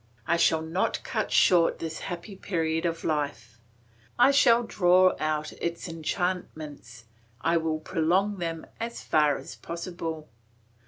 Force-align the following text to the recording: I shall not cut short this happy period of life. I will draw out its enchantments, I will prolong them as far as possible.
I 0.25 0.35
shall 0.35 0.63
not 0.63 1.03
cut 1.03 1.31
short 1.31 1.77
this 1.77 1.99
happy 1.99 2.35
period 2.35 2.87
of 2.87 3.03
life. 3.03 3.59
I 4.17 4.31
will 4.31 4.63
draw 4.63 5.15
out 5.19 5.53
its 5.61 5.87
enchantments, 5.87 7.05
I 7.39 7.57
will 7.57 7.79
prolong 7.79 8.37
them 8.37 8.65
as 8.79 9.03
far 9.03 9.37
as 9.37 9.55
possible. 9.57 10.27